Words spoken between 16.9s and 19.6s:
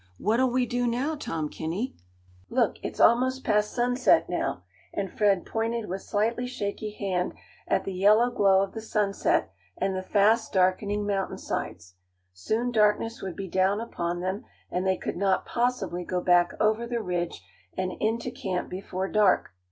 Ridge and into camp before dark.